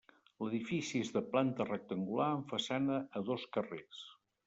[0.45, 4.05] L'edifici és de planta rectangular amb façana a dos carrers.